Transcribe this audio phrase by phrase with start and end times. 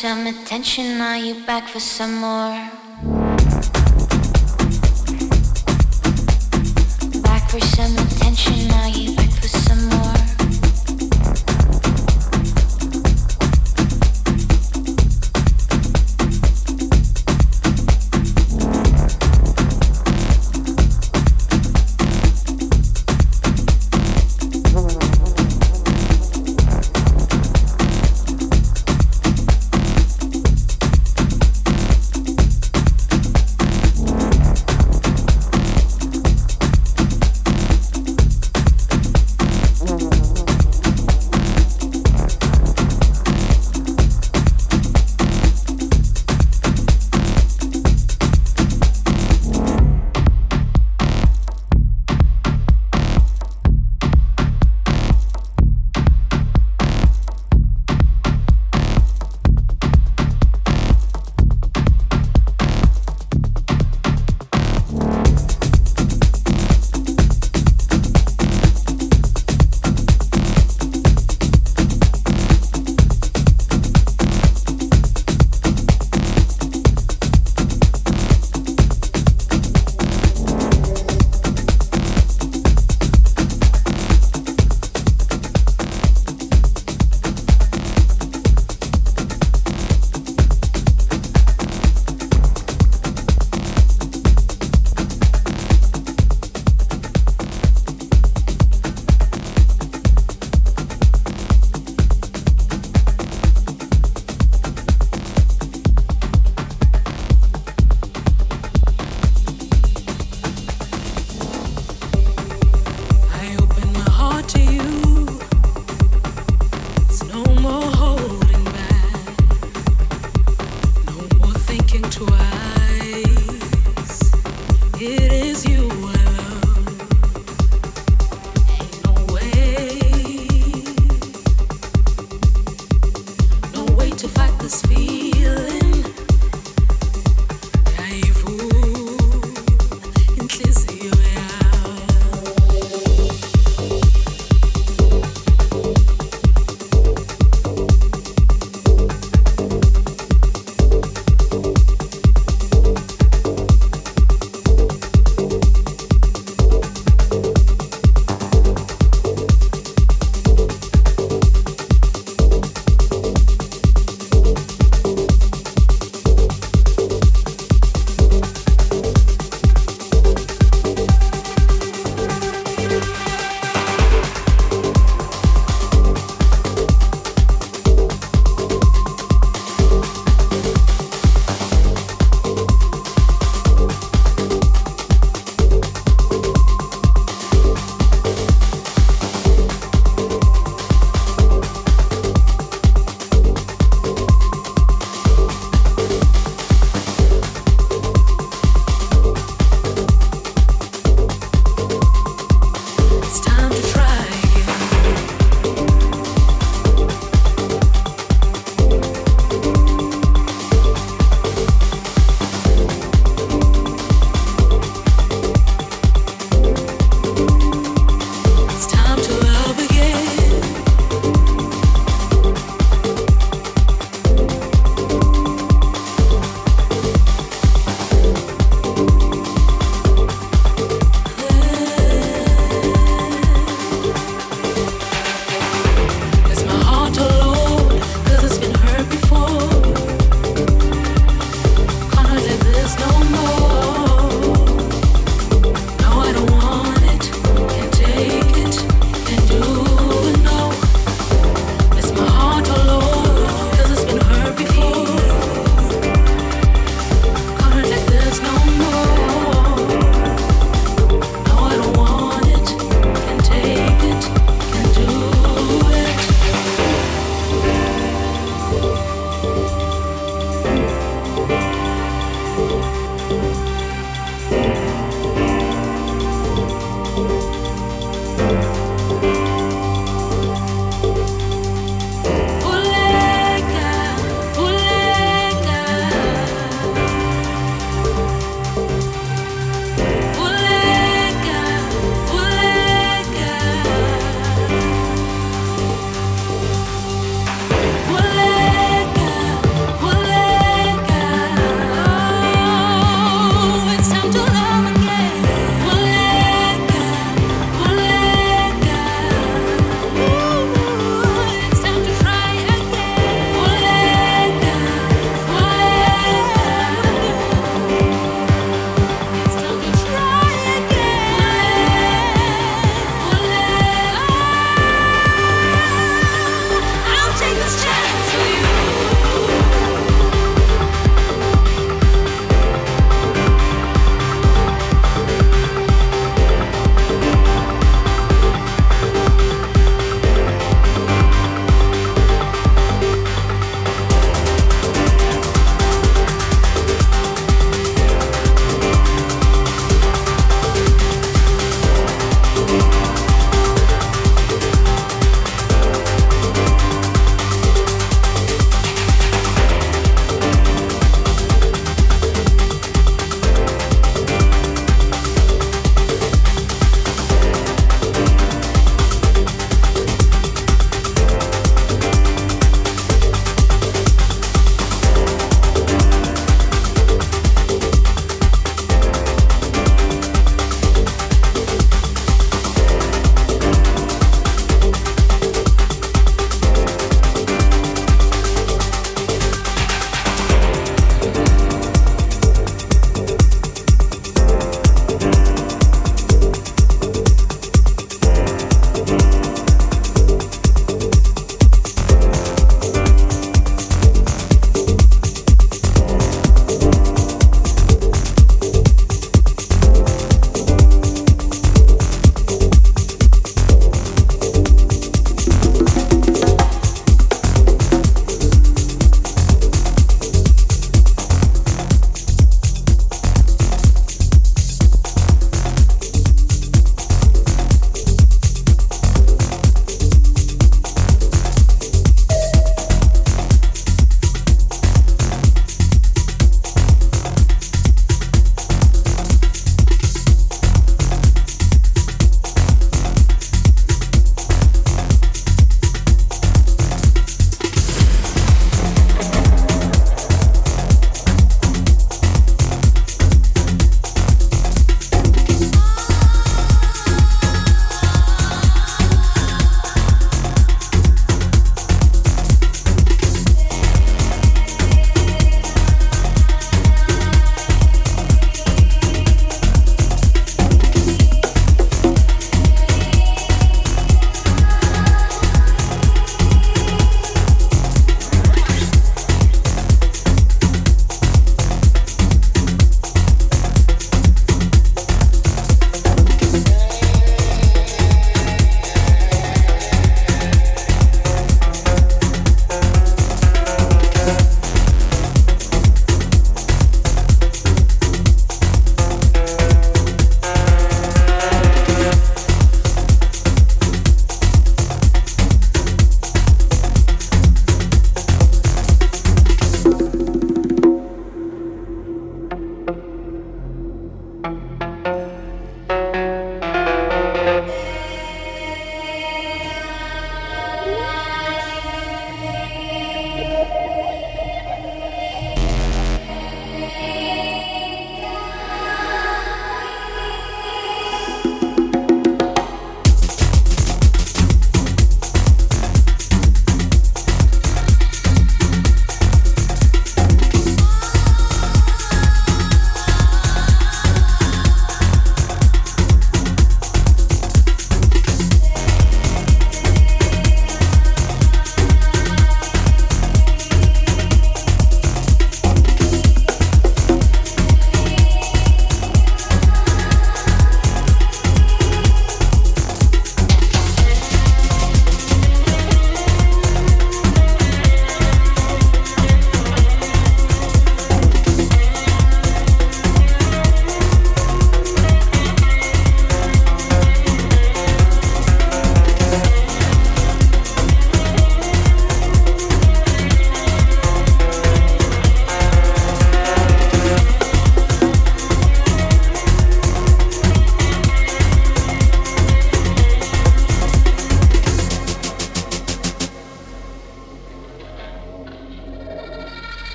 [0.00, 0.98] some attention?
[1.02, 2.69] Are you back for some more?